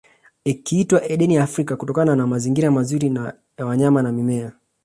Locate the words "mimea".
4.11-4.51